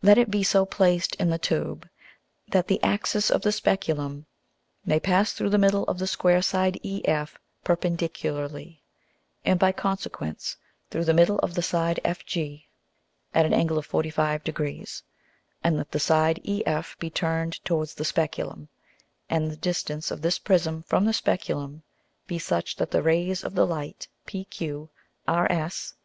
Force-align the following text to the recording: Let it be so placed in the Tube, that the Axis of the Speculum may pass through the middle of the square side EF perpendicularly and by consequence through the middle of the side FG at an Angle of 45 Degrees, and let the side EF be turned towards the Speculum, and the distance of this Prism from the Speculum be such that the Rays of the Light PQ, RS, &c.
Let 0.00 0.16
it 0.16 0.30
be 0.30 0.42
so 0.42 0.64
placed 0.64 1.14
in 1.16 1.28
the 1.28 1.36
Tube, 1.38 1.86
that 2.48 2.68
the 2.68 2.82
Axis 2.82 3.30
of 3.30 3.42
the 3.42 3.52
Speculum 3.52 4.24
may 4.86 4.98
pass 4.98 5.34
through 5.34 5.50
the 5.50 5.58
middle 5.58 5.84
of 5.88 5.98
the 5.98 6.06
square 6.06 6.40
side 6.40 6.80
EF 6.82 7.36
perpendicularly 7.62 8.82
and 9.44 9.60
by 9.60 9.70
consequence 9.72 10.56
through 10.88 11.04
the 11.04 11.12
middle 11.12 11.38
of 11.40 11.52
the 11.52 11.60
side 11.60 12.00
FG 12.02 12.64
at 13.34 13.44
an 13.44 13.52
Angle 13.52 13.76
of 13.76 13.84
45 13.84 14.42
Degrees, 14.42 15.02
and 15.62 15.76
let 15.76 15.90
the 15.92 16.00
side 16.00 16.40
EF 16.46 16.96
be 16.98 17.10
turned 17.10 17.62
towards 17.62 17.92
the 17.92 18.06
Speculum, 18.06 18.70
and 19.28 19.50
the 19.50 19.56
distance 19.56 20.10
of 20.10 20.22
this 20.22 20.38
Prism 20.38 20.82
from 20.84 21.04
the 21.04 21.12
Speculum 21.12 21.82
be 22.26 22.38
such 22.38 22.76
that 22.76 22.90
the 22.90 23.02
Rays 23.02 23.44
of 23.44 23.54
the 23.54 23.66
Light 23.66 24.08
PQ, 24.26 24.88
RS, 25.28 25.74
&c. 25.90 25.96